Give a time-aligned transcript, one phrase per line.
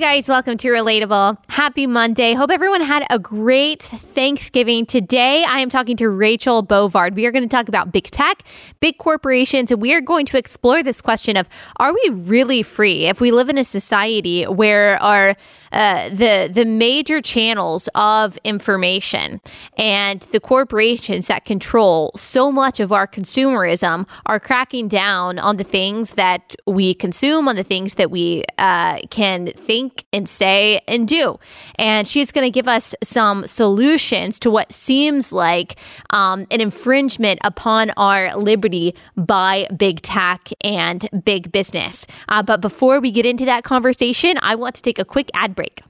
[0.00, 1.36] guys, welcome to Relatable.
[1.48, 2.32] Happy Monday.
[2.32, 4.86] Hope everyone had a great Thanksgiving.
[4.86, 7.14] Today, I am talking to Rachel Bovard.
[7.14, 8.42] We are going to talk about big tech,
[8.80, 13.08] big corporations, and we are going to explore this question of are we really free
[13.08, 15.36] if we live in a society where our
[15.72, 19.40] uh, the the major channels of information
[19.76, 25.64] and the corporations that control so much of our consumerism are cracking down on the
[25.64, 31.06] things that we consume, on the things that we uh, can think and say and
[31.06, 31.38] do.
[31.76, 35.76] And she's going to give us some solutions to what seems like
[36.10, 42.06] um, an infringement upon our liberty by big tech and big business.
[42.28, 45.54] Uh, but before we get into that conversation, I want to take a quick ad
[45.54, 45.82] break.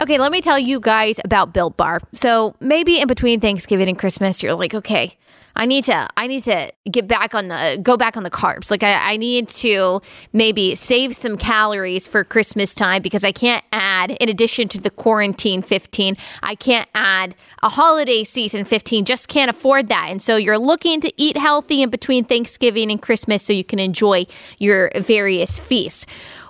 [0.00, 2.00] Okay, let me tell you guys about Built Bar.
[2.14, 5.18] So maybe in between Thanksgiving and Christmas, you're like, okay,
[5.56, 8.70] I need to I need to get back on the go back on the carbs.
[8.70, 10.00] Like I, I need to
[10.32, 14.90] maybe save some calories for Christmas time because I can't add in addition to the
[14.90, 19.04] quarantine 15, I can't add a holiday season 15.
[19.04, 20.08] Just can't afford that.
[20.10, 23.78] And so you're looking to eat healthy in between Thanksgiving and Christmas so you can
[23.78, 24.26] enjoy
[24.58, 26.06] your various feasts.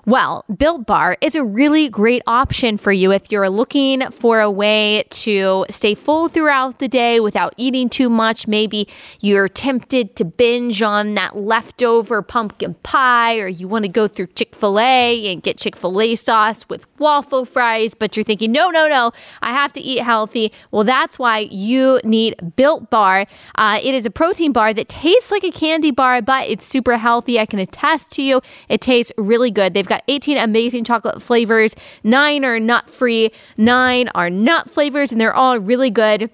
[0.06, 4.50] Well, Built Bar is a really great option for you if you're looking for a
[4.50, 8.46] way to stay full throughout the day without eating too much.
[8.46, 8.88] Maybe
[9.20, 14.28] you're tempted to binge on that leftover pumpkin pie, or you want to go through
[14.28, 18.52] Chick fil A and get Chick fil A sauce with waffle fries, but you're thinking,
[18.52, 19.12] no, no, no,
[19.42, 20.52] I have to eat healthy.
[20.70, 23.26] Well, that's why you need Built Bar.
[23.56, 26.96] Uh, it is a protein bar that tastes like a candy bar, but it's super
[26.98, 27.40] healthy.
[27.40, 29.74] I can attest to you, it tastes really good.
[29.74, 31.74] They've got 18 amazing chocolate flavors.
[32.04, 36.30] Nine are nut free, nine are nut flavors, and they're all really good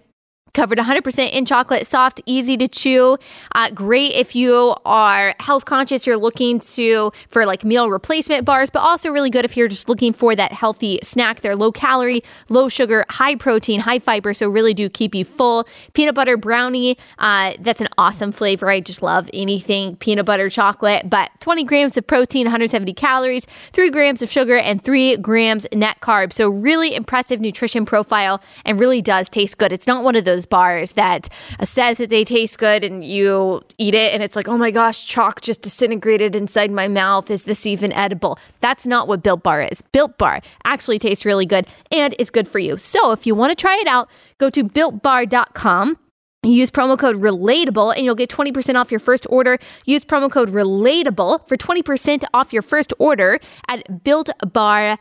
[0.57, 3.19] covered 100% in chocolate, soft, easy to chew.
[3.55, 8.71] Uh, great if you are health conscious, you're looking to for like meal replacement bars,
[8.71, 11.43] but also really good if you're just looking for that healthy snack.
[11.43, 15.69] They're low calorie, low sugar, high protein, high fiber, so really do keep you full.
[15.93, 18.71] Peanut butter brownie, uh, that's an awesome flavor.
[18.71, 23.91] I just love anything peanut butter chocolate, but 20 grams of protein, 170 calories, 3
[23.91, 26.33] grams of sugar, and 3 grams net carbs.
[26.33, 29.71] So really impressive nutrition profile and really does taste good.
[29.71, 31.29] It's not one of those bars that
[31.65, 35.07] says that they taste good and you eat it and it's like, oh my gosh,
[35.07, 37.31] chalk just disintegrated inside my mouth.
[37.31, 38.39] Is this even edible?
[38.61, 39.83] That's not what Built Bar is.
[39.83, 42.79] Built Bar actually tastes really good and is good for you.
[42.79, 44.09] So if you want to try it out,
[44.39, 45.99] go to builtbar.com.
[46.43, 49.59] Use promo code relatable and you'll get 20% off your first order.
[49.85, 54.97] Use promo code relatable for 20% off your first order at builtbar.com.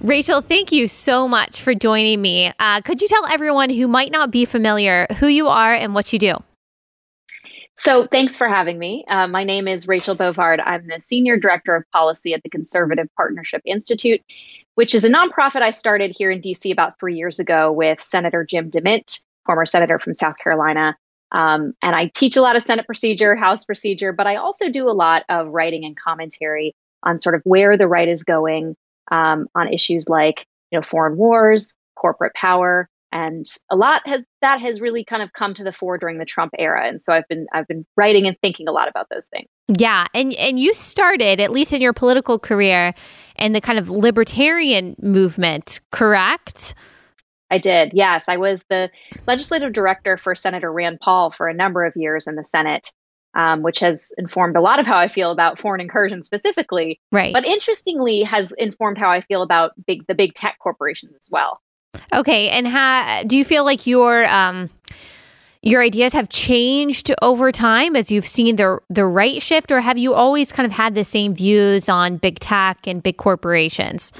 [0.00, 2.52] Rachel, thank you so much for joining me.
[2.60, 6.12] Uh, could you tell everyone who might not be familiar who you are and what
[6.12, 6.34] you do?
[7.74, 9.04] So, thanks for having me.
[9.08, 10.60] Uh, my name is Rachel Bovard.
[10.64, 14.20] I'm the Senior Director of Policy at the Conservative Partnership Institute,
[14.76, 18.44] which is a nonprofit I started here in DC about three years ago with Senator
[18.44, 20.96] Jim DeMint, former senator from South Carolina.
[21.32, 24.88] Um, and I teach a lot of Senate procedure, House procedure, but I also do
[24.88, 28.76] a lot of writing and commentary on sort of where the right is going,
[29.10, 34.60] um, on issues like you know foreign wars, corporate power, and a lot has that
[34.60, 36.86] has really kind of come to the fore during the Trump era.
[36.86, 39.48] And so I've been I've been writing and thinking a lot about those things.
[39.68, 42.94] Yeah, and and you started at least in your political career
[43.36, 46.74] in the kind of libertarian movement, correct?
[47.50, 47.92] I did.
[47.94, 48.90] Yes, I was the
[49.26, 52.92] legislative director for Senator Rand Paul for a number of years in the Senate
[53.38, 57.00] um, which has informed a lot of how I feel about foreign incursion specifically.
[57.12, 57.32] Right.
[57.32, 61.60] But interestingly, has informed how I feel about big the big tech corporations as well.
[62.12, 64.68] Okay, and how do you feel like your um,
[65.62, 69.96] your ideas have changed over time as you've seen the the right shift, or have
[69.96, 74.12] you always kind of had the same views on big tech and big corporations?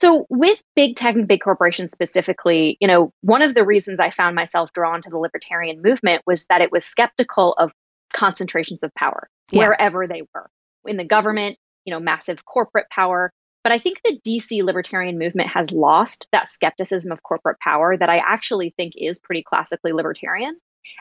[0.00, 4.10] So, with big tech and big corporations specifically, you know, one of the reasons I
[4.10, 7.72] found myself drawn to the libertarian movement was that it was skeptical of
[8.12, 9.66] concentrations of power yeah.
[9.66, 10.50] wherever they were
[10.86, 13.32] in the government, you know, massive corporate power.
[13.64, 18.08] But I think the DC libertarian movement has lost that skepticism of corporate power that
[18.08, 20.56] I actually think is pretty classically libertarian.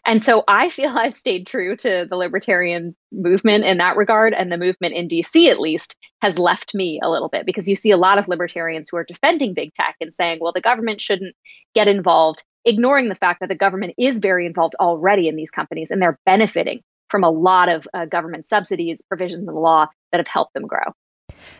[0.05, 4.33] And so I feel I've stayed true to the libertarian movement in that regard.
[4.33, 7.75] And the movement in DC, at least, has left me a little bit because you
[7.75, 11.01] see a lot of libertarians who are defending big tech and saying, well, the government
[11.01, 11.35] shouldn't
[11.75, 15.91] get involved, ignoring the fact that the government is very involved already in these companies
[15.91, 20.17] and they're benefiting from a lot of uh, government subsidies, provisions in the law that
[20.17, 20.93] have helped them grow.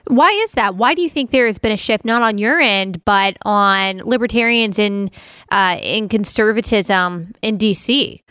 [0.08, 0.76] Why is that?
[0.76, 3.98] Why do you think there has been a shift, not on your end, but on
[3.98, 5.12] libertarians in
[5.52, 8.22] uh, in conservatism in DC?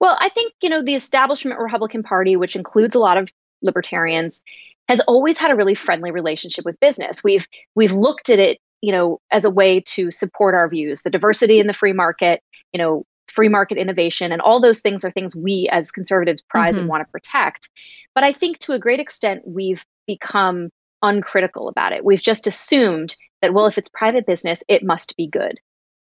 [0.00, 3.30] Well, I think you know the establishment Republican Party, which includes a lot of
[3.62, 4.42] libertarians,
[4.88, 7.22] has always had a really friendly relationship with business.
[7.22, 11.10] We've we've looked at it, you know, as a way to support our views, the
[11.10, 15.10] diversity in the free market, you know, free market innovation, and all those things are
[15.10, 16.80] things we as conservatives prize mm-hmm.
[16.80, 17.70] and want to protect.
[18.14, 20.70] But I think to a great extent we've become
[21.02, 22.04] uncritical about it.
[22.04, 25.58] We've just assumed that, well, if it's private business, it must be good.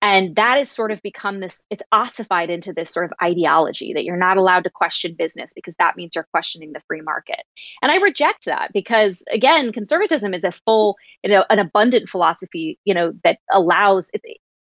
[0.05, 4.03] And that has sort of become this, it's ossified into this sort of ideology that
[4.03, 7.43] you're not allowed to question business because that means you're questioning the free market.
[7.81, 12.81] And I reject that because, again, conservatism is a full, you know, an abundant philosophy,
[12.85, 14.11] you know, that allows,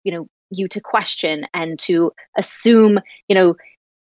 [0.06, 3.56] you know, you to question and to assume, you know,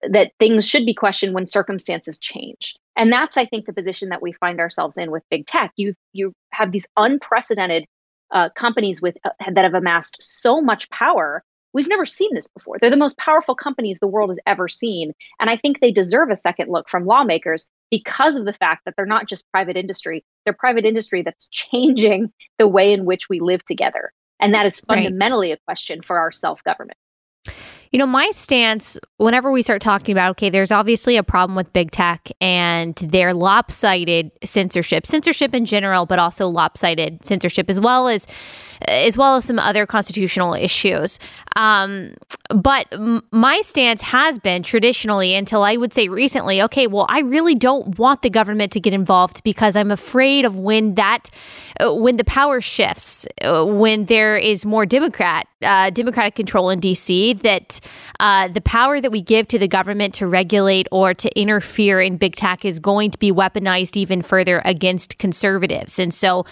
[0.02, 2.74] that things should be questioned when circumstances change.
[3.00, 5.73] And that's, I think, the position that we find ourselves in with big tech.
[5.76, 7.87] You you have these unprecedented
[8.31, 11.43] uh, companies with uh, that have amassed so much power.
[11.73, 12.76] We've never seen this before.
[12.79, 16.29] They're the most powerful companies the world has ever seen, and I think they deserve
[16.29, 20.23] a second look from lawmakers because of the fact that they're not just private industry;
[20.44, 24.81] they're private industry that's changing the way in which we live together, and that is
[24.81, 25.58] fundamentally right.
[25.58, 26.99] a question for our self government.
[27.92, 31.72] You know, my stance, whenever we start talking about, okay, there's obviously a problem with
[31.72, 38.06] big tech and their lopsided censorship, censorship in general, but also lopsided censorship, as well
[38.06, 38.28] as
[38.88, 41.19] as well as some other constitutional issues.
[41.56, 42.12] Um,
[42.55, 42.93] but
[43.31, 47.99] my stance has been traditionally until I would say recently, okay, well, I really don't
[47.99, 51.31] want the government to get involved because I'm afraid of when that,
[51.81, 56.81] uh, when the power shifts, uh, when there is more Democrat, uh, Democratic control in
[56.81, 57.81] DC, that
[58.19, 62.17] uh, the power that we give to the government to regulate or to interfere in
[62.17, 65.99] big tech is going to be weaponized even further against conservatives.
[65.99, 66.44] And so,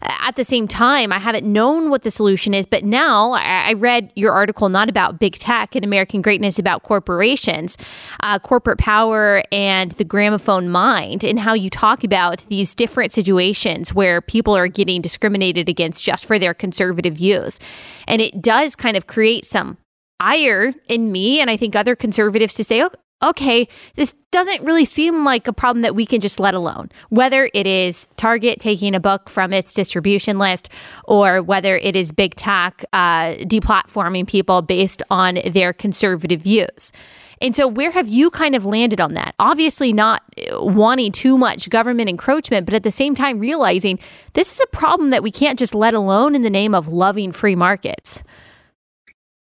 [0.00, 4.12] at the same time, I haven't known what the solution is, but now I, read
[4.16, 7.76] your article not about big tech and American greatness, about corporations,
[8.20, 13.92] uh, corporate power, and the gramophone mind, and how you talk about these different situations
[13.92, 17.58] where people are getting discriminated against just for their conservative views.
[18.06, 19.76] And it does kind of create some
[20.20, 22.90] ire in me and I think other conservatives to say, oh,
[23.22, 23.66] okay,
[23.96, 26.90] this doesn't really seem like a problem that we can just let alone.
[27.08, 30.68] Whether it is Target taking a book from its distribution list
[31.04, 36.92] or whether it is big tech uh, deplatforming people based on their conservative views.
[37.40, 39.34] And so, where have you kind of landed on that?
[39.38, 40.22] Obviously, not
[40.54, 43.98] wanting too much government encroachment, but at the same time, realizing
[44.32, 47.30] this is a problem that we can't just let alone in the name of loving
[47.30, 48.22] free markets.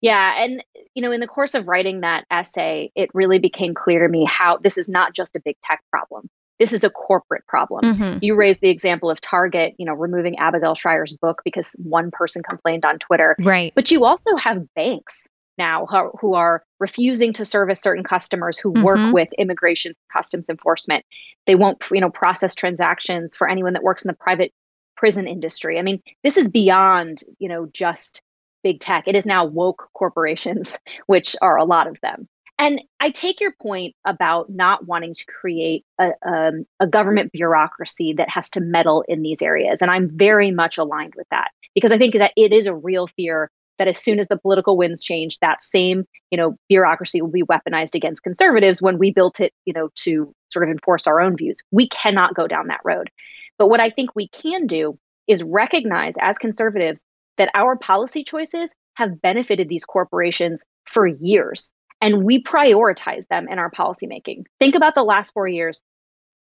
[0.01, 0.43] Yeah.
[0.43, 0.63] And,
[0.95, 4.25] you know, in the course of writing that essay, it really became clear to me
[4.25, 6.27] how this is not just a big tech problem.
[6.59, 7.85] This is a corporate problem.
[7.85, 8.19] Mm-hmm.
[8.21, 12.43] You raised the example of Target, you know, removing Abigail Shrier's book because one person
[12.43, 13.35] complained on Twitter.
[13.41, 13.71] Right.
[13.75, 15.27] But you also have banks
[15.57, 18.83] now who, who are refusing to service certain customers who mm-hmm.
[18.83, 21.05] work with immigration customs enforcement.
[21.47, 24.51] They won't, you know, process transactions for anyone that works in the private
[24.97, 25.79] prison industry.
[25.79, 28.21] I mean, this is beyond, you know, just
[28.63, 29.05] big tech.
[29.07, 30.77] It is now woke corporations,
[31.07, 32.27] which are a lot of them.
[32.57, 38.13] And I take your point about not wanting to create a, um, a government bureaucracy
[38.17, 39.81] that has to meddle in these areas.
[39.81, 43.07] And I'm very much aligned with that because I think that it is a real
[43.07, 47.31] fear that as soon as the political winds change, that same you know bureaucracy will
[47.31, 51.21] be weaponized against conservatives when we built it you know to sort of enforce our
[51.21, 51.59] own views.
[51.71, 53.09] We cannot go down that road.
[53.57, 57.03] But what I think we can do is recognize as conservatives
[57.39, 63.57] that our policy choices have benefited these corporations for years and we prioritize them in
[63.57, 64.43] our policymaking.
[64.59, 65.81] Think about the last four years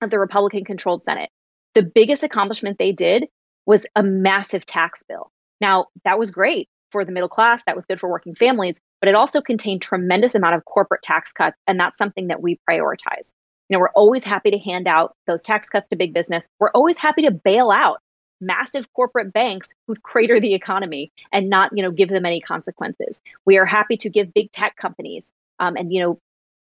[0.03, 1.31] of the Republican controlled Senate.
[1.75, 3.25] The biggest accomplishment they did
[3.67, 5.33] was a massive tax bill.
[5.61, 9.09] Now, that was great for the middle class, that was good for working families, but
[9.09, 13.33] it also contained tremendous amount of corporate tax cuts and that's something that we prioritize.
[13.69, 16.47] You know, we're always happy to hand out those tax cuts to big business.
[16.61, 18.00] We're always happy to bail out
[18.41, 23.21] massive corporate banks who crater the economy and not you know give them any consequences.
[23.47, 26.19] We are happy to give big tech companies um, and you know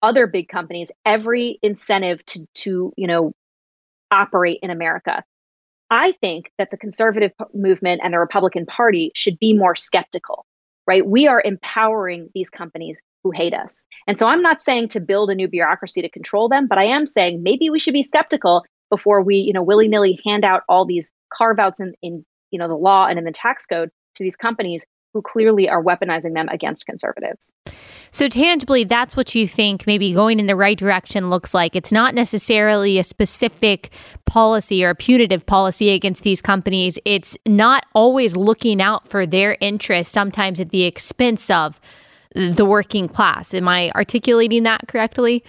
[0.03, 3.33] other big companies every incentive to to you know
[4.11, 5.25] operate in america.
[5.91, 10.47] I think that the conservative movement and the republican party should be more skeptical
[10.87, 11.07] right?
[11.07, 13.87] We are empowering these companies who hate us.
[14.07, 16.85] And so i'm not saying to build a new bureaucracy to control them but i
[16.85, 20.85] am saying maybe we should be skeptical before we you know willy-nilly hand out all
[20.85, 24.25] these carve outs in, in you know the law and in the tax code to
[24.25, 27.53] these companies who clearly are weaponizing them against conservatives.
[28.11, 31.75] So, tangibly, that's what you think maybe going in the right direction looks like.
[31.75, 33.91] It's not necessarily a specific
[34.27, 36.99] policy or a punitive policy against these companies.
[37.05, 41.81] It's not always looking out for their interests, sometimes at the expense of
[42.35, 43.55] the working class.
[43.55, 45.45] Am I articulating that correctly?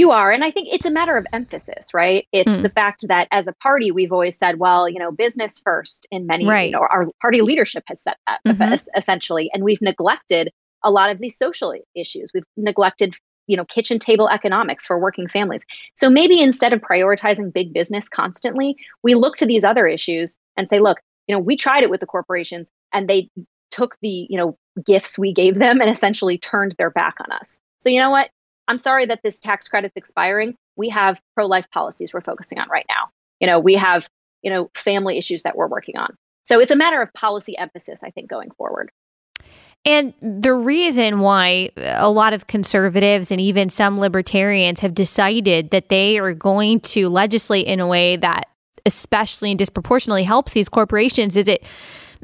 [0.00, 0.32] You are.
[0.32, 2.26] And I think it's a matter of emphasis, right?
[2.32, 2.62] It's mm.
[2.62, 6.26] the fact that as a party, we've always said, well, you know, business first in
[6.26, 6.70] many, right.
[6.70, 8.74] you know, our party leadership has said that mm-hmm.
[8.96, 9.50] essentially.
[9.52, 10.52] And we've neglected
[10.82, 12.30] a lot of these social issues.
[12.32, 13.14] We've neglected,
[13.46, 15.66] you know, kitchen table economics for working families.
[15.96, 20.66] So maybe instead of prioritizing big business constantly, we look to these other issues and
[20.66, 23.28] say, look, you know, we tried it with the corporations and they
[23.70, 27.60] took the, you know, gifts we gave them and essentially turned their back on us.
[27.80, 28.30] So you know what?
[28.70, 30.54] I'm sorry that this tax credit's expiring.
[30.76, 33.08] We have pro-life policies we're focusing on right now.
[33.40, 34.08] You know, we have,
[34.42, 36.16] you know, family issues that we're working on.
[36.44, 38.92] So it's a matter of policy emphasis, I think, going forward.
[39.84, 45.88] And the reason why a lot of conservatives and even some libertarians have decided that
[45.88, 48.50] they are going to legislate in a way that
[48.86, 51.64] especially and disproportionately helps these corporations is it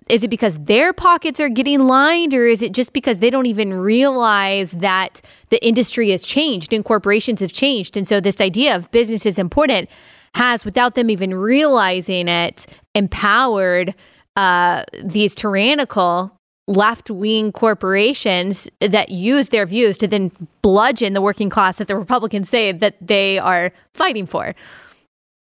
[0.08, 3.46] is it because their pockets are getting lined or is it just because they don't
[3.46, 5.20] even realize that
[5.50, 9.38] the industry has changed and corporations have changed and so this idea of business is
[9.38, 9.88] important
[10.34, 13.94] has without them even realizing it empowered
[14.36, 16.36] uh, these tyrannical
[16.68, 20.32] left wing corporations that use their views to then
[20.62, 24.54] bludgeon the working class that the Republicans say that they are fighting for.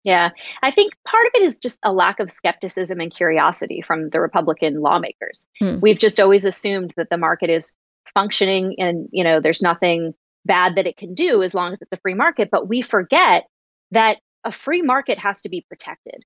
[0.03, 0.29] Yeah,
[0.63, 4.19] I think part of it is just a lack of skepticism and curiosity from the
[4.19, 5.47] Republican lawmakers.
[5.59, 5.79] Hmm.
[5.79, 7.73] We've just always assumed that the market is
[8.13, 10.13] functioning and, you know, there's nothing
[10.45, 13.45] bad that it can do as long as it's a free market, but we forget
[13.91, 16.23] that a free market has to be protected.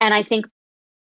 [0.00, 0.46] And I think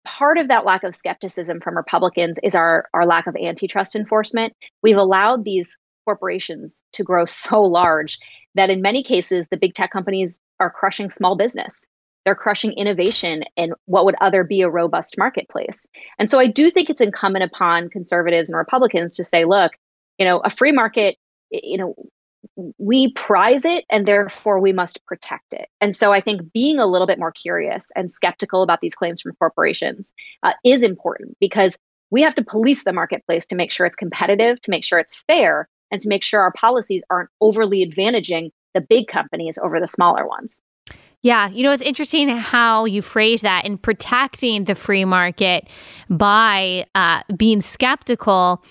[0.06, 4.54] part of that lack of skepticism from Republicans is our, our lack of antitrust enforcement.
[4.84, 8.20] We've allowed these corporations to grow so large
[8.56, 11.88] that in many cases, the big tech companies are crushing small business.
[12.26, 15.88] They're crushing innovation in what would other be a robust marketplace.
[16.18, 19.74] And so I do think it's incumbent upon conservatives and Republicans to say, look,
[20.18, 21.18] you know, a free market,
[21.52, 21.96] you know,
[22.78, 25.68] we prize it and therefore we must protect it.
[25.82, 29.22] And so I think being a little bit more curious and skeptical about these claims
[29.22, 30.14] from corporations
[30.44, 31.78] uh, is important because
[32.12, 35.24] we have to police the marketplace to make sure it's competitive, to make sure it's
[35.28, 39.88] fair, and to make sure our policies aren't overly advantaging the big companies over the
[39.88, 40.62] smaller ones.
[41.24, 45.70] Yeah, you know, it's interesting how you phrase that in protecting the free market
[46.10, 48.62] by uh, being skeptical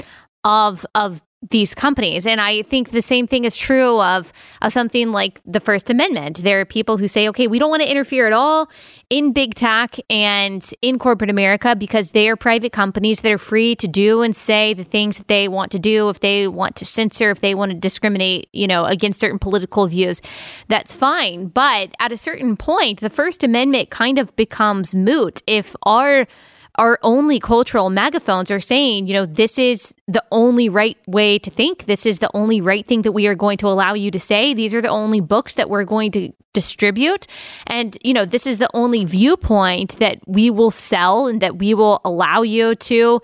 [0.45, 2.27] of of these companies.
[2.27, 6.39] And I think the same thing is true of, of something like the First Amendment.
[6.39, 8.71] There are people who say, okay, we don't want to interfere at all
[9.11, 13.75] in big tech and in corporate America because they are private companies that are free
[13.77, 16.09] to do and say the things that they want to do.
[16.09, 19.87] If they want to censor, if they want to discriminate, you know, against certain political
[19.89, 20.23] views,
[20.69, 21.49] that's fine.
[21.49, 26.27] But at a certain point, the First Amendment kind of becomes moot if our
[26.77, 31.51] our only cultural megaphones are saying, you know, this is the only right way to
[31.51, 31.85] think.
[31.85, 34.55] This is the only right thing that we are going to allow you to say.
[34.55, 37.27] These are the only books that we're going to distribute.
[37.67, 41.75] And, you know, this is the only viewpoint that we will sell and that we
[41.75, 43.21] will allow you to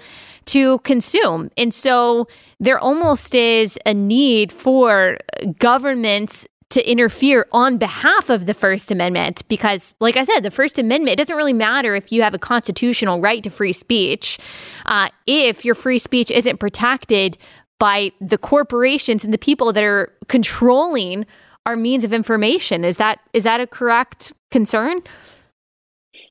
[0.46, 1.50] to consume.
[1.58, 2.26] And so
[2.58, 5.18] there almost is a need for
[5.58, 10.78] governments to interfere on behalf of the First Amendment because, like I said, the First
[10.78, 14.38] Amendment, it doesn't really matter if you have a constitutional right to free speech.
[14.84, 17.38] Uh, if your free speech isn't protected
[17.78, 21.24] by the corporations and the people that are controlling
[21.64, 22.84] our means of information.
[22.84, 25.02] Is that is that a correct concern?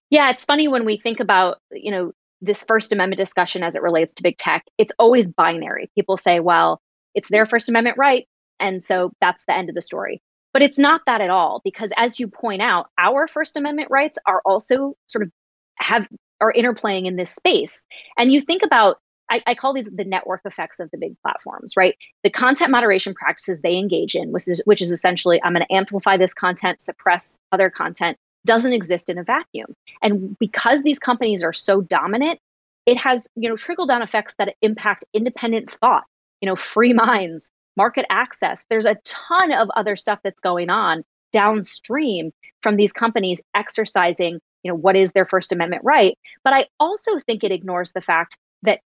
[0.10, 3.82] Yeah, it's funny when we think about, you know, this First Amendment discussion as it
[3.82, 5.90] relates to big tech, it's always binary.
[5.96, 6.82] People say, well,
[7.14, 8.28] it's their First Amendment right.
[8.60, 10.22] And so that's the end of the story.
[10.58, 14.18] But it's not that at all, because as you point out, our First Amendment rights
[14.26, 15.32] are also sort of
[15.76, 16.08] have
[16.42, 17.86] are interplaying in this space.
[18.18, 18.98] And you think about
[19.30, 21.96] I, I, call these the network effects of the big platforms, right?
[22.24, 25.76] The content moderation practices they engage in, which is, which is essentially I'm going to
[25.76, 29.76] amplify this content, suppress other content, doesn't exist in a vacuum.
[30.02, 32.40] And because these companies are so dominant,
[32.88, 36.06] it has you know trickle down effects that impact independent thought,
[36.42, 38.66] you know, free minds, market access.
[38.70, 42.32] There's a ton of other stuff that's going on downstream
[42.62, 46.18] from these companies exercising, you know, what is their First Amendment right.
[46.44, 48.80] But I also think it ignores the fact that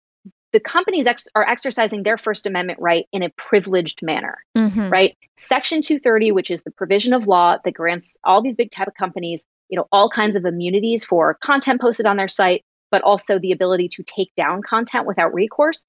[0.53, 4.89] the companies ex- are exercising their First Amendment right in a privileged manner, mm-hmm.
[4.89, 5.17] right?
[5.37, 9.45] Section 230, which is the provision of law that grants all these big tech companies,
[9.69, 13.53] you know, all kinds of immunities for content posted on their site, but also the
[13.53, 15.85] ability to take down content without recourse.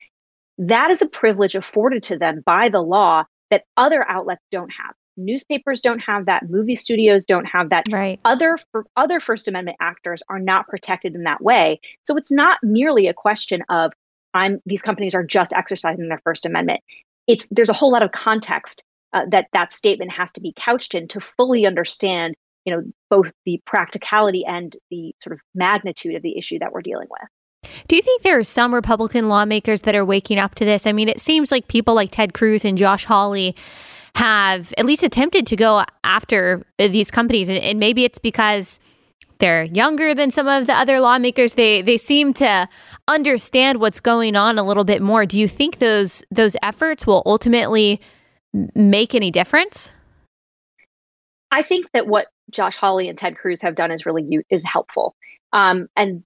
[0.59, 4.93] That is a privilege afforded to them by the law that other outlets don't have.
[5.17, 6.49] Newspapers don't have that.
[6.49, 7.85] Movie studios don't have that.
[7.91, 8.19] Right.
[8.23, 11.79] Other for other First Amendment actors are not protected in that way.
[12.03, 13.91] So it's not merely a question of
[14.33, 16.81] I'm these companies are just exercising their First Amendment.
[17.27, 20.93] It's there's a whole lot of context uh, that that statement has to be couched
[20.93, 22.35] in to fully understand,
[22.65, 26.81] you know, both the practicality and the sort of magnitude of the issue that we're
[26.81, 27.27] dealing with.
[27.87, 30.85] Do you think there are some Republican lawmakers that are waking up to this?
[30.85, 33.55] I mean, it seems like people like Ted Cruz and Josh Hawley
[34.15, 38.79] have at least attempted to go after these companies, and, and maybe it's because
[39.39, 41.53] they're younger than some of the other lawmakers.
[41.53, 42.67] They they seem to
[43.07, 45.25] understand what's going on a little bit more.
[45.25, 48.01] Do you think those those efforts will ultimately
[48.75, 49.91] make any difference?
[51.51, 55.15] I think that what Josh Hawley and Ted Cruz have done is really is helpful.
[55.53, 56.23] Um, and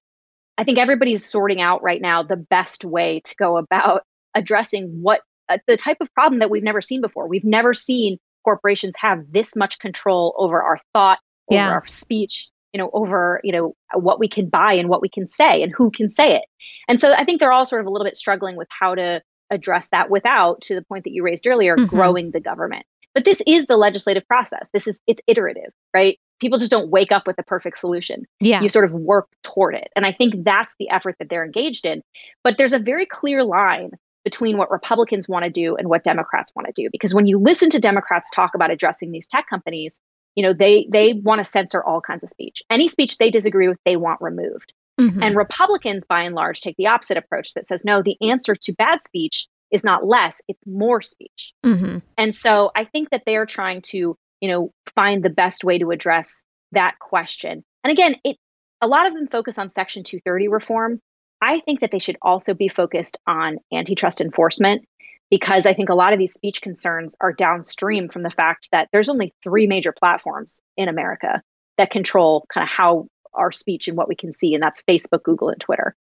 [0.58, 4.04] I think everybody's sorting out right now the best way to go about
[4.36, 7.28] addressing what uh, the type of problem that we've never seen before.
[7.28, 11.20] We've never seen corporations have this much control over our thought,
[11.50, 11.70] over yeah.
[11.70, 15.26] our speech, you know, over you know what we can buy and what we can
[15.26, 16.44] say and who can say it.
[16.88, 19.22] And so I think they're all sort of a little bit struggling with how to
[19.50, 21.86] address that without, to the point that you raised earlier, mm-hmm.
[21.86, 22.86] growing the government.
[23.14, 24.70] But this is the legislative process.
[24.74, 26.18] This is it's iterative, right?
[26.40, 28.25] People just don't wake up with the perfect solution.
[28.40, 28.62] Yeah.
[28.62, 29.90] You sort of work toward it.
[29.96, 32.02] And I think that's the effort that they're engaged in.
[32.44, 33.92] But there's a very clear line
[34.24, 36.90] between what Republicans want to do and what Democrats want to do.
[36.92, 40.00] Because when you listen to Democrats talk about addressing these tech companies,
[40.36, 42.62] you know, they they want to censor all kinds of speech.
[42.70, 44.74] Any speech they disagree with, they want removed.
[45.00, 45.24] Mm-hmm.
[45.24, 48.74] And Republicans, by and large, take the opposite approach that says, no, the answer to
[48.74, 51.52] bad speech is not less, it's more speech.
[51.66, 52.00] Mm-hmm.
[52.18, 55.92] And so I think that they're trying to, you know, find the best way to
[55.92, 57.64] address that question.
[57.86, 58.36] And again, it
[58.82, 61.00] a lot of them focus on Section 230 reform.
[61.42, 64.84] I think that they should also be focused on antitrust enforcement
[65.30, 68.90] because I think a lot of these speech concerns are downstream from the fact that
[68.92, 71.42] there's only three major platforms in America
[71.78, 75.24] that control kind of how our speech and what we can see, and that's Facebook,
[75.24, 75.96] Google, and Twitter.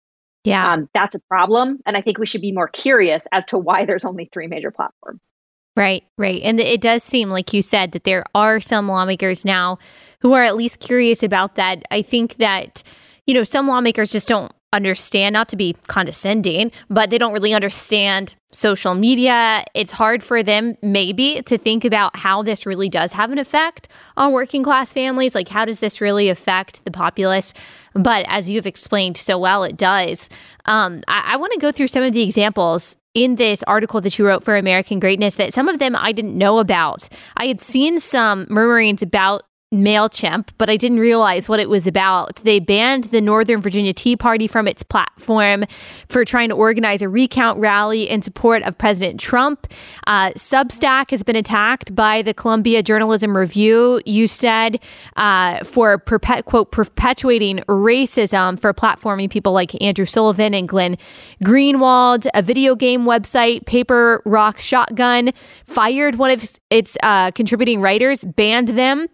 [0.45, 0.73] Yeah.
[0.73, 1.81] Um, that's a problem.
[1.85, 4.71] And I think we should be more curious as to why there's only three major
[4.71, 5.31] platforms.
[5.77, 6.43] Right, right.
[6.43, 9.79] And it does seem, like you said, that there are some lawmakers now
[10.21, 11.85] who are at least curious about that.
[11.91, 12.83] I think that,
[13.27, 17.53] you know, some lawmakers just don't understand, not to be condescending, but they don't really
[17.53, 19.65] understand social media.
[19.75, 23.89] It's hard for them, maybe, to think about how this really does have an effect
[24.17, 25.35] on working class families.
[25.35, 27.53] Like, how does this really affect the populace?
[27.95, 30.29] But as you've explained so well, it does.
[30.67, 34.19] Um, I, I want to go through some of the examples in this article that
[34.19, 37.09] you wrote for American Greatness that some of them I didn't know about.
[37.37, 39.43] I had seen some murmurings about
[39.73, 42.37] MailChimp, but I didn't realize what it was about.
[42.43, 45.65] They banned the Northern Virginia Tea Party from its platform
[46.09, 49.69] for trying to organize a recount rally in support of President Trump.
[50.09, 54.81] Uh, Substack has been attacked by the Columbia Journalism Review, you said,
[55.15, 60.99] uh, for quote, perpetuating racism for platforming people like Andrew Sullivan and Glenn
[61.45, 62.27] Greenwald.
[62.35, 65.31] A video game website, Paper Rock Shotgun,
[65.65, 69.07] fired one of its uh, contributing writers, banned them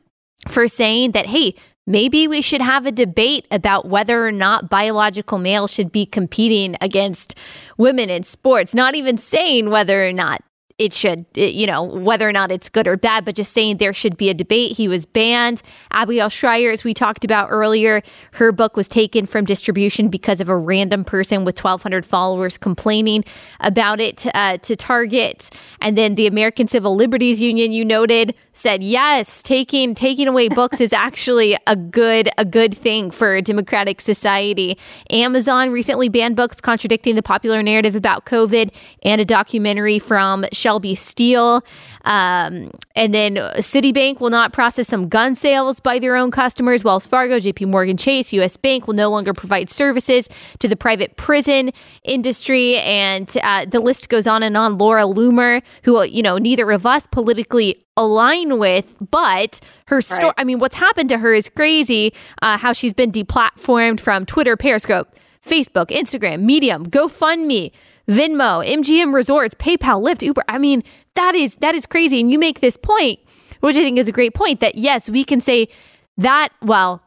[0.49, 1.55] for saying that, hey,
[1.87, 6.77] maybe we should have a debate about whether or not biological males should be competing
[6.81, 7.37] against
[7.77, 10.43] women in sports, not even saying whether or not
[10.79, 13.95] it should, you know, whether or not it's good or bad, but just saying there
[13.95, 14.77] should be a debate.
[14.77, 15.63] He was banned.
[15.91, 20.51] Abigail Shrier, as we talked about earlier, her book was taken from distribution because of
[20.51, 23.25] a random person with 1,200 followers complaining
[23.61, 25.49] about it uh, to Target.
[25.81, 30.81] And then the American Civil Liberties Union, you noted, said yes, taking taking away books
[30.81, 34.79] is actually a good a good thing for a democratic society.
[35.11, 38.71] Amazon recently banned books contradicting the popular narrative about COVID
[39.03, 41.65] and a documentary from Shelby Steele.
[42.05, 46.83] Um, and then Citibank will not process some gun sales by their own customers.
[46.83, 51.17] Wells Fargo, JP Morgan Chase, US Bank will no longer provide services to the private
[51.17, 51.71] prison
[52.03, 52.79] industry.
[52.79, 54.77] And uh, the list goes on and on.
[54.77, 60.35] Laura Loomer, who, you know, neither of us politically align with, but her story, right.
[60.39, 62.13] I mean, what's happened to her is crazy.
[62.43, 65.15] Uh, how she's been deplatformed from Twitter, Periscope,
[65.47, 67.71] Facebook, Instagram, Medium, GoFundMe,
[68.09, 70.43] Venmo, MGM Resorts, PayPal, Lyft, Uber.
[70.49, 70.83] I mean,
[71.15, 72.21] that is that is crazy.
[72.21, 73.19] And you make this point,
[73.61, 75.69] which I think is a great point, that yes, we can say
[76.17, 77.03] that, well,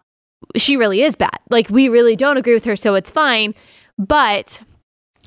[0.56, 1.38] she really is bad.
[1.50, 3.56] Like we really don't agree with her, so it's fine.
[3.98, 4.62] But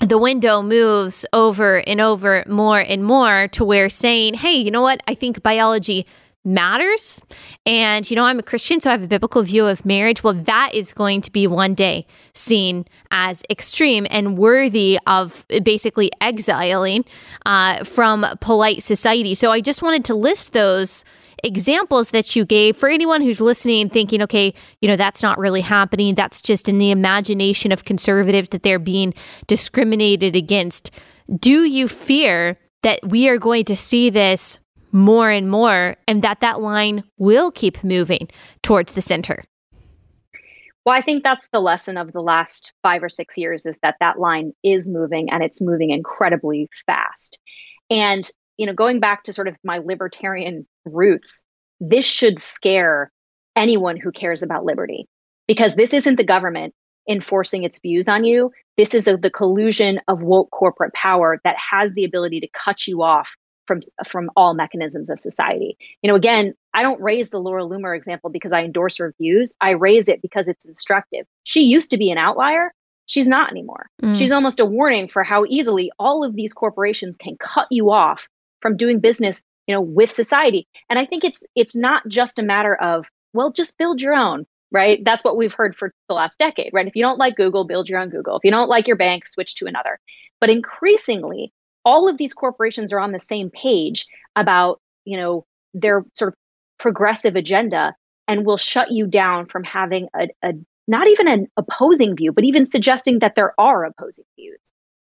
[0.00, 4.82] the window moves over and over more and more to where saying, hey, you know
[4.82, 5.02] what?
[5.06, 6.06] I think biology
[6.44, 7.20] matters.
[7.66, 10.24] And, you know, I'm a Christian, so I have a biblical view of marriage.
[10.24, 16.10] Well, that is going to be one day seen as extreme and worthy of basically
[16.20, 17.04] exiling
[17.46, 19.34] uh, from polite society.
[19.34, 21.04] So I just wanted to list those
[21.44, 25.60] examples that you gave for anyone who's listening thinking, okay, you know, that's not really
[25.60, 26.14] happening.
[26.14, 29.12] That's just in the imagination of conservatives that they're being
[29.46, 30.90] discriminated against.
[31.34, 34.58] Do you fear that we are going to see this
[34.92, 38.28] more and more and that that line will keep moving
[38.62, 39.42] towards the center?
[40.84, 43.96] Well, I think that's the lesson of the last five or six years is that
[44.00, 47.38] that line is moving and it's moving incredibly fast.
[47.88, 51.44] And, you know, going back to sort of my libertarian roots,
[51.80, 53.12] this should scare
[53.54, 55.06] anyone who cares about liberty
[55.46, 56.74] because this isn't the government
[57.08, 58.50] enforcing its views on you.
[58.76, 62.86] This is a, the collusion of woke corporate power that has the ability to cut
[62.86, 65.76] you off from from all mechanisms of society.
[66.02, 69.54] You know, again, I don't raise the Laura Loomer example because I endorse her views.
[69.60, 71.26] I raise it because it's instructive.
[71.44, 72.72] She used to be an outlier.
[73.06, 73.90] She's not anymore.
[74.02, 74.16] Mm.
[74.16, 78.28] She's almost a warning for how easily all of these corporations can cut you off
[78.60, 80.66] from doing business, you know, with society.
[80.88, 84.46] And I think it's it's not just a matter of, well, just build your own,
[84.70, 85.04] right?
[85.04, 86.86] That's what we've heard for the last decade, right?
[86.86, 88.36] If you don't like Google, build your own Google.
[88.36, 89.98] If you don't like your bank, switch to another.
[90.40, 91.52] But increasingly,
[91.84, 96.34] all of these corporations are on the same page about you know their sort of
[96.78, 97.94] progressive agenda
[98.28, 100.52] and will shut you down from having a, a
[100.88, 104.58] not even an opposing view but even suggesting that there are opposing views.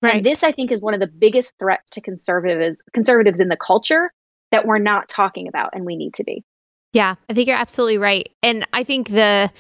[0.03, 0.17] Right.
[0.17, 3.57] and this i think is one of the biggest threats to conservatives conservatives in the
[3.57, 4.13] culture
[4.51, 6.45] that we're not talking about and we need to be.
[6.93, 8.31] Yeah i think you're absolutely right.
[8.43, 9.51] And i think the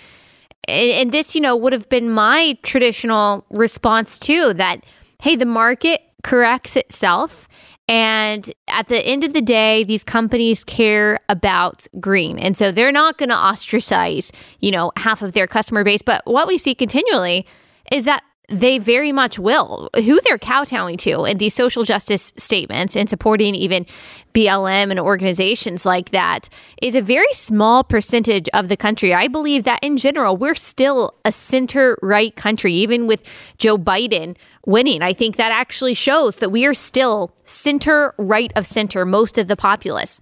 [0.68, 4.84] and this you know would have been my traditional response too that
[5.20, 7.48] hey the market corrects itself.
[7.88, 12.38] And at the end of the day, these companies care about green.
[12.38, 16.00] And so they're not going to ostracize, you know, half of their customer base.
[16.00, 17.46] But what we see continually
[17.90, 19.88] is that they very much will.
[19.94, 23.86] Who they're kowtowing to in these social justice statements and supporting even
[24.34, 26.48] BLM and organizations like that
[26.80, 29.14] is a very small percentage of the country.
[29.14, 33.22] I believe that in general, we're still a center right country, even with
[33.58, 34.36] Joe Biden
[34.66, 35.02] winning.
[35.02, 39.48] I think that actually shows that we are still center right of center, most of
[39.48, 40.20] the populace.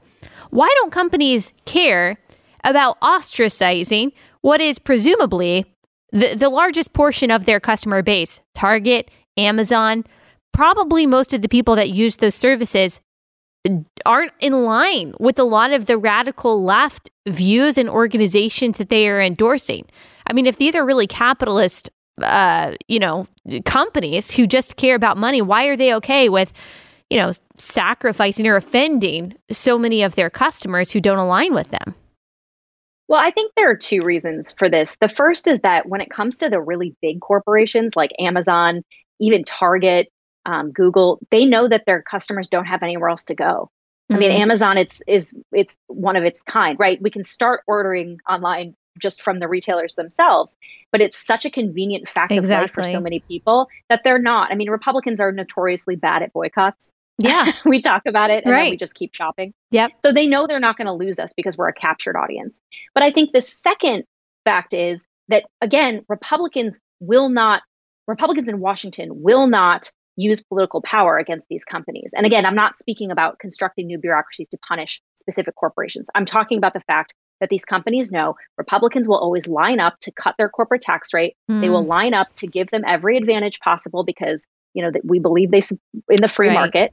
[0.51, 2.19] Why don't companies care
[2.63, 5.67] about ostracizing what is presumably
[6.13, 10.05] the, the largest portion of their customer base, Target, Amazon,
[10.53, 13.01] probably most of the people that use those services
[14.07, 19.09] aren't in line with a lot of the radical left views and organizations that they
[19.09, 19.85] are endorsing.
[20.27, 21.91] I mean, if these are really capitalist,
[22.23, 23.27] uh, you know,
[23.65, 26.53] companies who just care about money, why are they okay with,
[27.11, 31.95] you know, sacrificing or offending so many of their customers who don't align with them?
[33.11, 34.97] Well, I think there are two reasons for this.
[34.99, 38.85] The first is that when it comes to the really big corporations like Amazon,
[39.19, 40.13] even Target,
[40.47, 43.69] um, Google, they know that their customers don't have anywhere else to go.
[44.11, 44.15] Mm-hmm.
[44.15, 44.43] I mean, mm-hmm.
[44.43, 47.03] Amazon, it's is it's one of its kind, right?
[47.03, 50.55] We can start ordering online just from the retailers themselves,
[50.93, 52.55] but it's such a convenient fact exactly.
[52.55, 54.53] of life for so many people that they're not.
[54.53, 56.93] I mean, Republicans are notoriously bad at boycotts.
[57.21, 57.53] Yeah.
[57.65, 58.65] we talk about it and right.
[58.65, 59.53] then we just keep shopping.
[59.71, 59.93] Yep.
[60.05, 62.61] So they know they're not going to lose us because we're a captured audience.
[62.95, 64.05] But I think the second
[64.45, 67.63] fact is that, again, Republicans will not,
[68.07, 72.13] Republicans in Washington will not use political power against these companies.
[72.17, 76.09] And again, I'm not speaking about constructing new bureaucracies to punish specific corporations.
[76.15, 80.13] I'm talking about the fact that these companies know Republicans will always line up to
[80.13, 81.37] cut their corporate tax rate.
[81.51, 81.63] Mm.
[81.63, 81.89] They will hmm.
[81.89, 85.63] line up to give them every advantage possible because you know that we believe they
[86.11, 86.55] in the free right.
[86.55, 86.93] market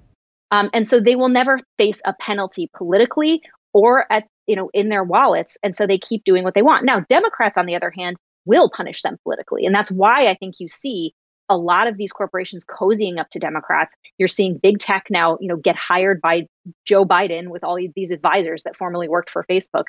[0.52, 3.42] um, and so they will never face a penalty politically
[3.74, 6.86] or at you know in their wallets and so they keep doing what they want.
[6.86, 10.56] Now democrats on the other hand will punish them politically and that's why i think
[10.60, 11.14] you see
[11.50, 13.96] a lot of these corporations cozying up to democrats.
[14.18, 16.48] You're seeing big tech now you know get hired by
[16.86, 19.86] joe biden with all these advisors that formerly worked for facebook.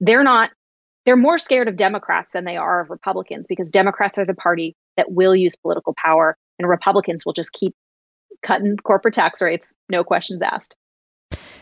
[0.00, 0.50] They're not
[1.04, 4.76] they're more scared of democrats than they are of republicans because democrats are the party
[4.96, 7.74] that will use political power and republicans will just keep
[8.42, 10.76] cutting corporate tax rates, no questions asked.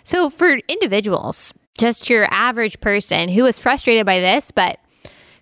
[0.05, 4.79] So, for individuals, just your average person who is frustrated by this, but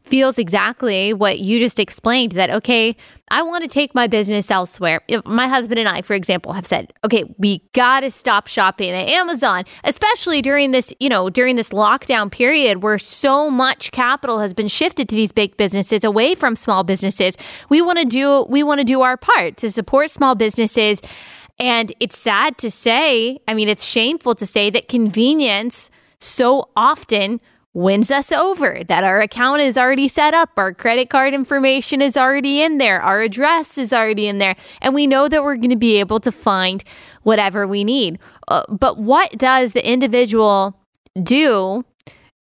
[0.09, 2.97] feels exactly what you just explained that, okay,
[3.31, 5.03] I want to take my business elsewhere.
[5.07, 8.91] If my husband and I, for example, have said, okay, we got to stop shopping
[8.91, 14.41] at Amazon, especially during this, you know, during this lockdown period where so much capital
[14.41, 17.37] has been shifted to these big businesses away from small businesses.
[17.69, 21.03] We want to do, we want to do our part to support small businesses.
[21.59, 27.41] And it's sad to say, I mean, it's shameful to say that convenience so often
[27.75, 32.17] wins us over that our account is already set up, our credit card information is
[32.17, 35.71] already in there, our address is already in there, and we know that we're going
[35.71, 36.83] to be able to find
[37.23, 38.19] whatever we need.
[38.49, 40.81] Uh, but what does the individual
[41.23, 41.85] do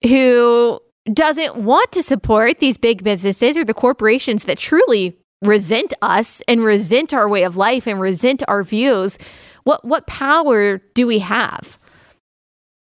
[0.03, 0.81] who
[1.13, 6.65] doesn't want to support these big businesses or the corporations that truly resent us and
[6.65, 9.19] resent our way of life and resent our views?
[9.65, 11.79] What what power do we have?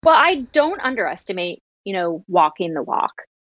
[0.04, 3.14] Well, I don't underestimate you know, walking the walk.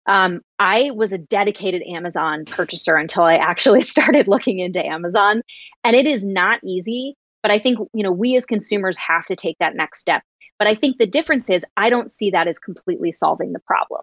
[0.07, 5.43] Um, I was a dedicated Amazon purchaser until I actually started looking into Amazon.
[5.83, 9.35] And it is not easy, but I think, you know, we as consumers have to
[9.35, 10.23] take that next step.
[10.61, 14.03] But I think the difference is I don't see that as completely solving the problem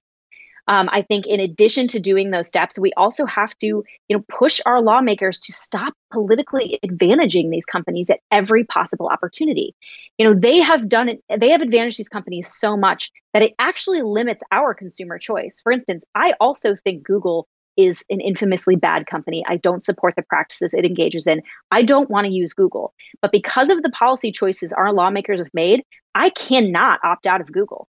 [0.68, 4.24] um, I think in addition to doing those steps, we also have to, you know,
[4.28, 9.74] push our lawmakers to stop politically advantaging these companies at every possible opportunity.
[10.18, 13.54] You know, they have done it, they have advantaged these companies so much that it
[13.60, 15.62] actually limits our consumer choice.
[15.62, 19.46] For instance, I also think Google is an infamously bad company.
[19.48, 21.44] I don't support the practices it engages in.
[21.72, 22.94] I don't want to use Google.
[23.22, 25.84] But because of the policy choices our lawmakers have made,
[26.16, 27.88] I cannot opt out of Google.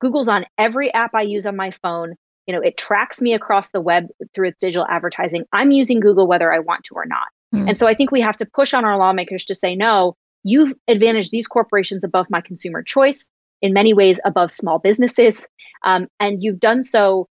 [0.00, 2.14] Google's on every app I use on my phone.
[2.46, 5.44] You know, it tracks me across the web through its digital advertising.
[5.52, 7.28] I'm using Google whether I want to or not.
[7.54, 7.68] Mm.
[7.68, 10.72] And so I think we have to push on our lawmakers to say, no, you've
[10.88, 13.30] advantaged these corporations above my consumer choice,
[13.62, 15.46] in many ways above small businesses.
[15.84, 17.28] Um, and you've done so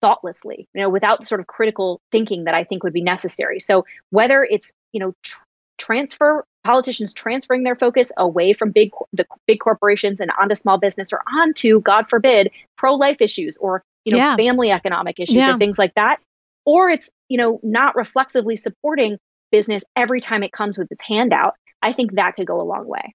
[0.00, 3.60] thoughtlessly, you know, without the sort of critical thinking that I think would be necessary.
[3.60, 5.38] So whether it's, you know, tr-
[5.76, 11.12] transfer politicians transferring their focus away from big the big corporations and onto small business
[11.12, 14.36] or onto god forbid pro-life issues or you know yeah.
[14.36, 15.54] family economic issues yeah.
[15.54, 16.18] or things like that
[16.66, 19.18] or it's you know not reflexively supporting
[19.50, 22.86] business every time it comes with its handout i think that could go a long
[22.86, 23.14] way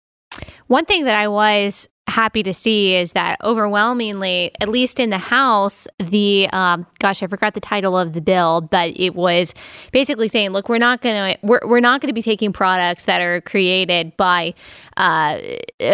[0.68, 5.18] one thing that i was happy to see is that overwhelmingly, at least in the
[5.18, 9.54] House, the um, gosh, I forgot the title of the bill, but it was
[9.92, 13.06] basically saying, look, we're not going to we're, we're not going to be taking products
[13.06, 14.54] that are created by
[14.98, 15.40] uh,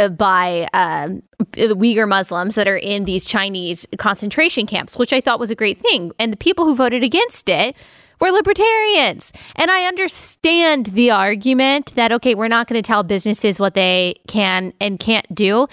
[0.10, 1.10] by uh,
[1.54, 5.80] Uyghur Muslims that are in these Chinese concentration camps, which I thought was a great
[5.80, 7.76] thing, and the people who voted against it
[8.20, 9.32] we're libertarians.
[9.56, 14.16] And I understand the argument that, okay, we're not going to tell businesses what they
[14.28, 15.68] can and can't do.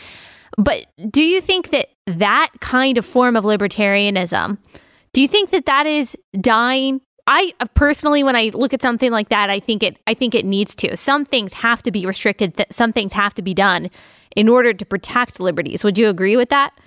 [0.56, 4.58] But do you think that that kind of form of libertarianism,
[5.12, 7.00] do you think that that is dying?
[7.26, 10.44] I personally, when I look at something like that, I think it, I think it
[10.44, 10.96] needs to.
[10.96, 12.54] Some things have to be restricted.
[12.54, 13.90] That some things have to be done
[14.36, 15.82] in order to protect liberties.
[15.82, 16.78] Would you agree with that?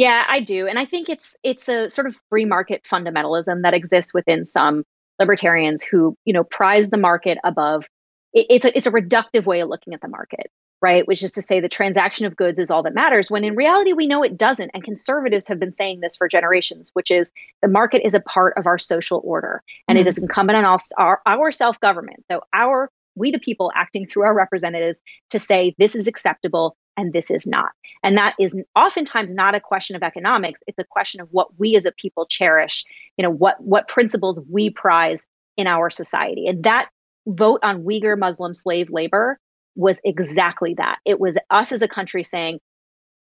[0.00, 0.66] Yeah, I do.
[0.66, 4.84] And I think it's it's a sort of free market fundamentalism that exists within some
[5.18, 7.84] libertarians who, you know, prize the market above
[8.32, 11.06] it, it's a it's a reductive way of looking at the market, right?
[11.06, 13.92] Which is to say the transaction of goods is all that matters when in reality
[13.92, 14.70] we know it doesn't.
[14.72, 18.54] And conservatives have been saying this for generations, which is the market is a part
[18.56, 20.06] of our social order and mm-hmm.
[20.06, 22.24] it is incumbent on us our, our self-government.
[22.30, 27.14] So our we the people acting through our representatives to say this is acceptable and
[27.14, 27.70] this is not.
[28.02, 30.60] And that is oftentimes not a question of economics.
[30.66, 32.84] It's a question of what we as a people cherish,
[33.16, 36.46] you know, what what principles we prize in our society.
[36.46, 36.88] And that
[37.26, 39.38] vote on Uyghur Muslim slave labor
[39.76, 40.98] was exactly that.
[41.06, 42.60] It was us as a country saying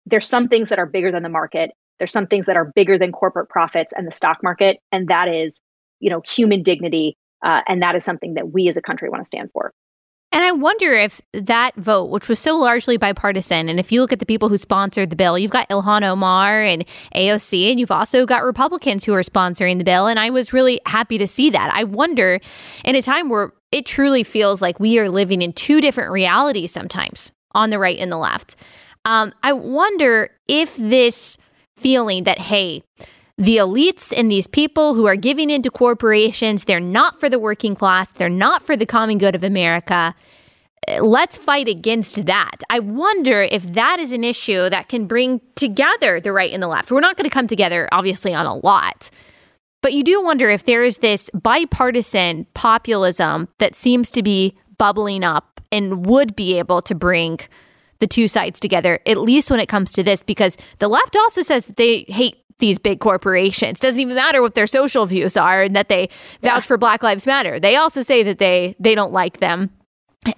[0.06, 1.70] there's some things that are bigger than the market.
[1.98, 5.28] There's some things that are bigger than corporate profits and the stock market, and that
[5.28, 5.60] is,
[6.00, 9.20] you know, human dignity, uh, and that is something that we as a country want
[9.22, 9.72] to stand for.
[10.32, 14.14] And I wonder if that vote, which was so largely bipartisan, and if you look
[14.14, 17.90] at the people who sponsored the bill, you've got Ilhan Omar and AOC, and you've
[17.90, 20.06] also got Republicans who are sponsoring the bill.
[20.06, 21.70] And I was really happy to see that.
[21.74, 22.40] I wonder,
[22.82, 26.72] in a time where it truly feels like we are living in two different realities
[26.72, 28.56] sometimes on the right and the left,
[29.04, 31.36] um, I wonder if this
[31.76, 32.82] feeling that, hey,
[33.42, 37.74] the elites and these people who are giving into corporations, they're not for the working
[37.74, 40.14] class, they're not for the common good of America.
[41.00, 42.62] Let's fight against that.
[42.70, 46.68] I wonder if that is an issue that can bring together the right and the
[46.68, 46.92] left.
[46.92, 49.10] We're not going to come together, obviously, on a lot.
[49.80, 55.24] But you do wonder if there is this bipartisan populism that seems to be bubbling
[55.24, 57.40] up and would be able to bring
[58.02, 61.40] the two sides together, at least when it comes to this, because the left also
[61.40, 63.80] says that they hate these big corporations.
[63.80, 66.08] Doesn't even matter what their social views are and that they
[66.42, 66.60] vouch yeah.
[66.60, 67.58] for Black Lives Matter.
[67.58, 69.70] They also say that they they don't like them.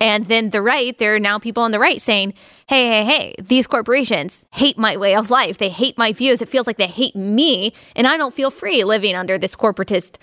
[0.01, 2.33] And then the right, there are now people on the right saying,
[2.69, 5.59] hey, hey, hey, these corporations hate my way of life.
[5.59, 6.41] They hate my views.
[6.41, 10.17] It feels like they hate me, and I don't feel free living under this corporatist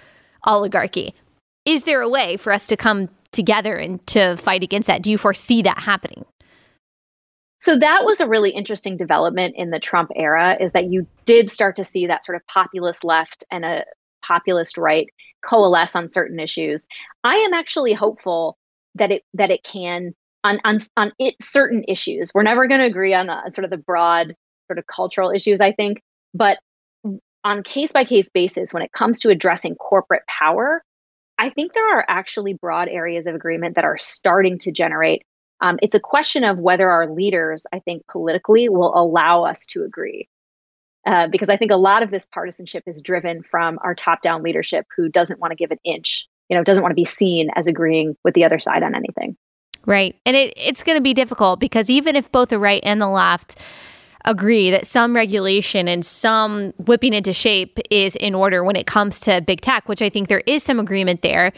[0.48, 1.14] oligarchy.
[1.64, 5.04] Is there a way for us to come together and to fight against that?
[5.04, 6.26] Do you foresee that happening?
[7.62, 11.48] So that was a really interesting development in the Trump era is that you did
[11.48, 13.86] start to see that sort of populist left and a
[14.26, 15.08] populist right
[15.46, 16.88] coalesce on certain issues.
[17.24, 18.58] I am actually hopeful
[18.96, 22.32] that it that it can on on on it certain issues.
[22.34, 24.36] We're never going to agree on the sort of the broad
[24.68, 26.02] sort of cultural issues, I think,
[26.34, 26.58] but
[27.44, 30.84] on case by case basis when it comes to addressing corporate power,
[31.38, 35.22] I think there are actually broad areas of agreement that are starting to generate.
[35.62, 39.84] Um, it's a question of whether our leaders, I think, politically will allow us to
[39.84, 40.28] agree.
[41.06, 44.44] Uh, because I think a lot of this partisanship is driven from our top down
[44.44, 47.50] leadership who doesn't want to give an inch, you know, doesn't want to be seen
[47.56, 49.36] as agreeing with the other side on anything.
[49.86, 50.16] Right.
[50.28, 53.08] And it, it's going to be difficult because even if both the right and the
[53.08, 53.58] left
[54.26, 59.20] agree that some regulation and some whipping into shape is in order when it comes
[59.22, 61.52] to big tech, which I think there is some agreement there,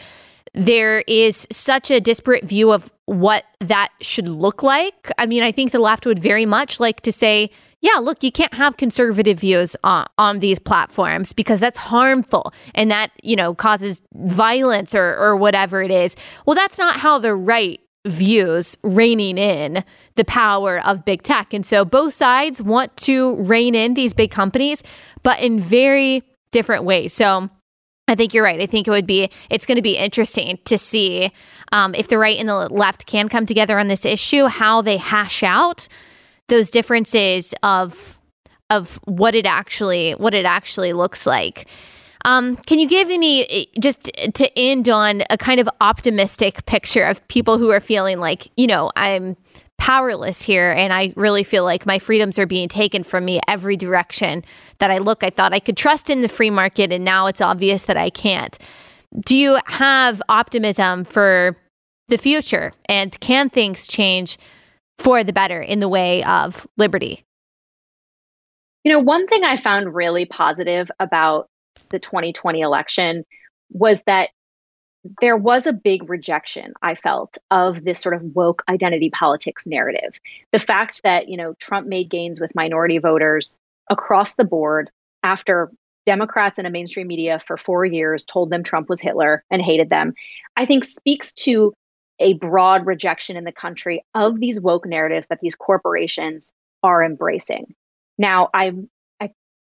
[0.52, 5.10] there is such a disparate view of what that should look like.
[5.18, 8.32] I mean, I think the left would very much like to say, yeah, look, you
[8.32, 13.54] can't have conservative views on, on these platforms because that's harmful and that, you know,
[13.54, 16.16] causes violence or, or whatever it is.
[16.46, 21.52] Well, that's not how the right views reining in the power of big tech.
[21.52, 24.82] And so both sides want to rein in these big companies,
[25.22, 27.12] but in very different ways.
[27.12, 27.50] So
[28.06, 28.60] I think you're right.
[28.60, 31.32] I think it would be, it's going to be interesting to see
[31.72, 34.98] um, if the right and the left can come together on this issue, how they
[34.98, 35.88] hash out
[36.48, 38.18] those differences of
[38.70, 41.68] of what it actually what it actually looks like.
[42.24, 47.26] Um, can you give any just to end on a kind of optimistic picture of
[47.28, 49.36] people who are feeling like you know I'm
[49.78, 53.76] powerless here and I really feel like my freedoms are being taken from me every
[53.76, 54.44] direction
[54.78, 55.22] that I look.
[55.22, 58.10] I thought I could trust in the free market and now it's obvious that I
[58.10, 58.56] can't.
[59.20, 61.56] Do you have optimism for
[62.08, 64.38] the future and can things change
[64.98, 67.24] for the better in the way of liberty?
[68.84, 71.48] You know, one thing I found really positive about
[71.88, 73.24] the 2020 election
[73.70, 74.30] was that
[75.20, 80.18] there was a big rejection i felt of this sort of woke identity politics narrative
[80.52, 83.56] the fact that you know trump made gains with minority voters
[83.90, 84.90] across the board
[85.22, 85.70] after
[86.06, 89.90] democrats and a mainstream media for 4 years told them trump was hitler and hated
[89.90, 90.14] them
[90.56, 91.72] i think speaks to
[92.20, 97.74] a broad rejection in the country of these woke narratives that these corporations are embracing.
[98.18, 98.88] Now, I'm
[99.20, 99.30] I,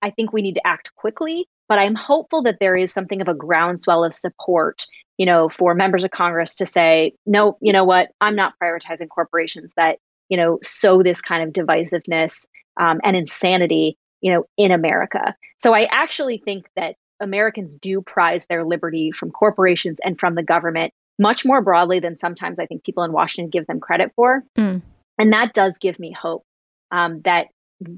[0.03, 3.29] I think we need to act quickly, but I'm hopeful that there is something of
[3.29, 4.87] a groundswell of support,
[5.19, 9.09] you know, for members of Congress to say, no, you know what, I'm not prioritizing
[9.09, 9.99] corporations that,
[10.29, 12.47] you know, sow this kind of divisiveness
[12.79, 15.35] um, and insanity, you know, in America.
[15.59, 20.43] So I actually think that Americans do prize their liberty from corporations and from the
[20.43, 24.45] government much more broadly than sometimes I think people in Washington give them credit for.
[24.59, 24.83] Mm.
[25.19, 26.45] And that does give me hope
[26.91, 27.47] um, that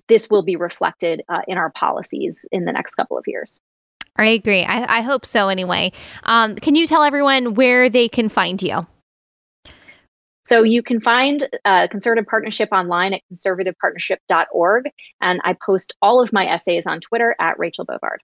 [0.09, 3.59] this will be reflected uh, in our policies in the next couple of years.
[4.19, 4.65] I agree.
[4.65, 5.93] I, I hope so anyway.
[6.25, 8.87] Um, can you tell everyone where they can find you?
[10.45, 14.85] So you can find uh, Conservative Partnership online at conservativepartnership.org.
[15.21, 18.19] And I post all of my essays on Twitter at Rachel Bovard.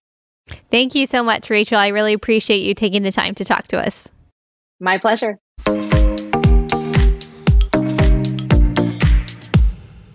[0.71, 1.79] Thank you so much, Rachel.
[1.79, 4.09] I really appreciate you taking the time to talk to us.
[4.81, 5.39] My pleasure.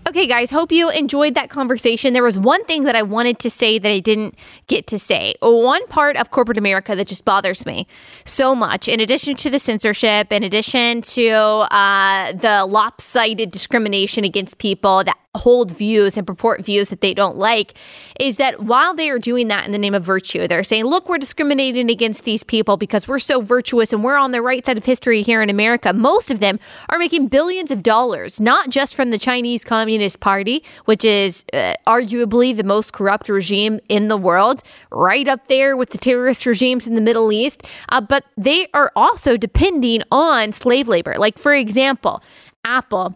[0.10, 2.14] Okay, guys, hope you enjoyed that conversation.
[2.14, 4.34] There was one thing that I wanted to say that I didn't
[4.66, 5.36] get to say.
[5.40, 7.86] One part of corporate America that just bothers me
[8.26, 14.58] so much, in addition to the censorship, in addition to uh, the lopsided discrimination against
[14.58, 17.76] people that hold views and purport views that they don't like
[18.20, 21.08] is that while they are doing that in the name of virtue, they're saying, look,
[21.08, 24.78] we're discriminating against these people because we're so virtuous and we're on the right side
[24.78, 25.94] of history here in America.
[25.94, 30.64] Most of them are making billions of dollars, not just from the Chinese Communist Party,
[30.86, 35.92] which is uh, arguably the most corrupt regime in the world, right up there with
[35.92, 40.88] the terrorist regimes in the Middle East, uh, but they are also depending on slave
[40.88, 41.16] labor.
[41.20, 42.24] Like, for example,
[42.66, 43.16] Apple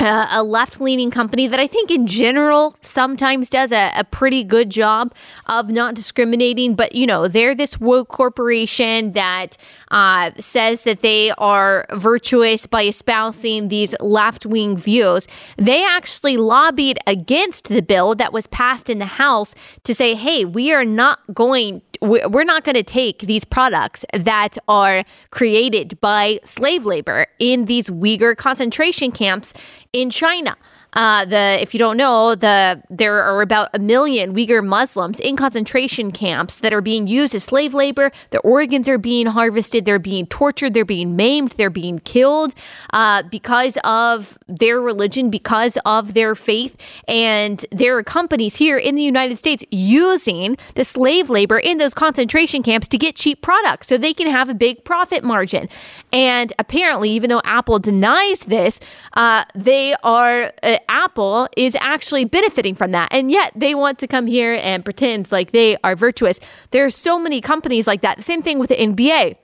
[0.00, 4.44] uh, a left leaning company that I think in general sometimes does a, a, pretty
[4.44, 5.12] good job
[5.46, 6.74] of not discriminating.
[6.74, 9.56] But, you know, they're this woke corporation that
[9.90, 15.26] uh, says that they are virtuous by espousing these left wing views.
[15.56, 19.54] They actually lobbied against the bill that was passed in the House
[19.84, 24.56] to say, hey, we are not going we're not going to take these products that
[24.68, 29.52] are created by slave labor in these Uyghur concentration camps
[29.92, 30.56] in China.
[30.94, 35.36] Uh, the if you don't know, the there are about a million Uyghur Muslims in
[35.36, 38.10] concentration camps that are being used as slave labor.
[38.30, 39.84] Their organs are being harvested.
[39.84, 40.72] They're being tortured.
[40.72, 41.52] They're being maimed.
[41.52, 42.54] They're being killed
[42.92, 46.76] uh, because of their religion, because of their faith.
[47.06, 51.92] And there are companies here in the United States using the slave labor in those
[51.92, 55.68] concentration camps to get cheap products so they can have a big profit margin.
[56.12, 58.80] And apparently, even though Apple denies this,
[59.12, 60.52] uh, they are.
[60.78, 63.08] Uh, Apple is actually benefiting from that.
[63.12, 66.38] And yet they want to come here and pretend like they are virtuous.
[66.70, 68.22] There are so many companies like that.
[68.22, 69.36] Same thing with the NBA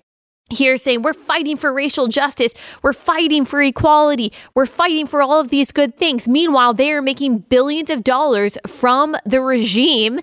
[0.50, 5.40] here saying we're fighting for racial justice, we're fighting for equality, we're fighting for all
[5.40, 6.28] of these good things.
[6.28, 10.20] Meanwhile, they are making billions of dollars from the regime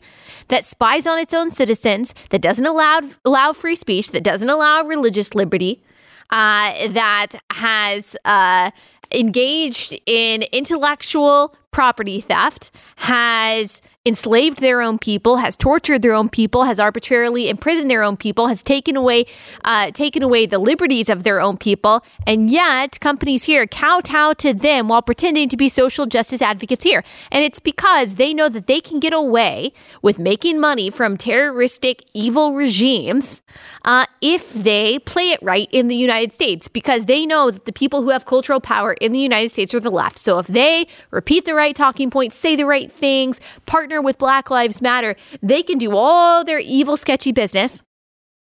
[0.50, 4.84] that spies on its own citizens, that doesn't allow allow free speech, that doesn't allow
[4.84, 5.84] religious liberty,
[6.30, 8.72] uh, that has uh,
[9.14, 16.64] engaged in intellectual property theft, has enslaved their own people, has tortured their own people,
[16.64, 19.26] has arbitrarily imprisoned their own people, has taken away
[19.64, 24.54] uh, taken away the liberties of their own people, and yet companies here kowtow to
[24.54, 27.04] them while pretending to be social justice advocates here.
[27.32, 29.72] And it's because they know that they can get away
[30.02, 33.42] with making money from terroristic, evil regimes
[33.86, 37.74] uh, if they play it right in the United States, because they know that the
[37.74, 40.18] people who have cultural power in the United States are the left.
[40.18, 44.52] So if they repeat the right talking points, say the right things, partner with Black
[44.52, 47.82] Lives Matter, they can do all their evil, sketchy business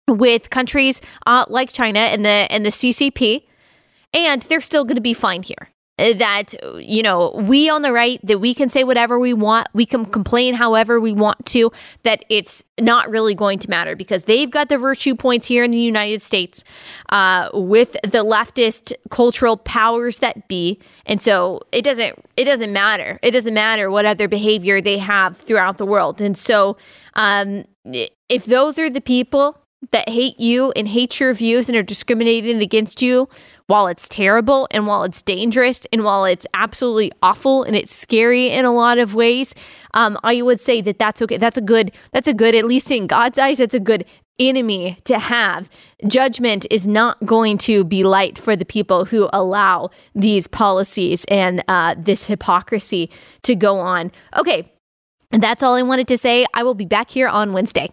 [0.06, 3.44] with countries uh, like China and the and the CCP,
[4.12, 5.69] and they're still going to be fine here.
[6.00, 9.68] That you know we on the right that we can say whatever we want.
[9.74, 11.70] We can complain however we want to
[12.04, 15.70] that it's not really going to matter because they've got the virtue points here in
[15.70, 16.64] the united states
[17.10, 20.80] uh, with the leftist cultural powers that be.
[21.04, 23.18] And so it doesn't it doesn't matter.
[23.22, 26.20] It doesn't matter what other behavior they have throughout the world.
[26.20, 26.78] And so
[27.14, 29.59] um, if those are the people
[29.92, 33.28] that hate you and hate your views and are discriminating against you
[33.66, 38.50] while it's terrible and while it's dangerous and while it's absolutely awful and it's scary
[38.50, 39.54] in a lot of ways,
[39.94, 41.36] um, I would say that that's okay.
[41.38, 44.04] That's a good, that's a good, at least in God's eyes, that's a good
[44.38, 45.70] enemy to have.
[46.06, 51.62] Judgment is not going to be light for the people who allow these policies and
[51.68, 53.10] uh, this hypocrisy
[53.42, 54.10] to go on.
[54.36, 54.72] Okay,
[55.30, 56.44] that's all I wanted to say.
[56.54, 57.90] I will be back here on Wednesday.